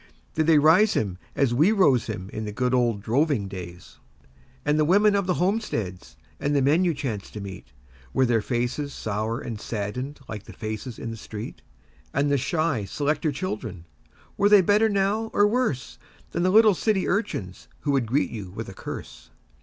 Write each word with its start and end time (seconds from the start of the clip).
Did 0.33 0.47
they 0.47 0.57
rise 0.57 0.95
him 0.95 1.19
as 1.35 1.53
we 1.53 1.71
rose 1.71 2.07
him 2.07 2.27
in 2.33 2.45
the 2.45 2.51
good 2.51 2.73
old 2.73 3.03
droving 3.03 3.47
days? 3.47 3.99
And 4.65 4.79
the 4.79 4.83
women 4.83 5.13
of 5.15 5.27
the 5.27 5.35
homesteads 5.35 6.17
and 6.39 6.55
the 6.55 6.61
men 6.63 6.83
you 6.83 6.95
chanced 6.95 7.33
to 7.33 7.39
meet 7.39 7.67
Were 8.11 8.25
their 8.25 8.41
faces 8.41 8.95
sour 8.95 9.39
and 9.39 9.61
saddened 9.61 10.19
like 10.27 10.45
the 10.45 10.53
'faces 10.53 10.97
in 10.97 11.11
the 11.11 11.17
street', 11.17 11.61
And 12.15 12.31
the 12.31 12.37
'shy 12.39 12.85
selector 12.85 13.31
children' 13.31 13.85
were 14.37 14.49
they 14.49 14.61
better 14.61 14.89
now 14.89 15.29
or 15.33 15.45
worse 15.45 15.99
Than 16.31 16.41
the 16.41 16.49
little 16.49 16.73
city 16.73 17.07
urchins 17.07 17.67
who 17.81 17.91
would 17.91 18.07
greet 18.07 18.31
you 18.31 18.49
with 18.49 18.69
a 18.69 18.73
curse? 18.73 19.29